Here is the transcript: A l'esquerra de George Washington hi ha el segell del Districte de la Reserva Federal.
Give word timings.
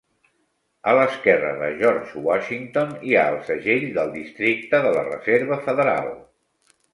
A 0.91 0.93
l'esquerra 0.99 1.51
de 1.59 1.67
George 1.81 2.23
Washington 2.27 2.95
hi 3.09 3.13
ha 3.17 3.27
el 3.33 3.37
segell 3.51 3.85
del 3.99 4.11
Districte 4.17 4.81
de 4.87 4.95
la 4.97 5.05
Reserva 5.11 5.61
Federal. 5.69 6.11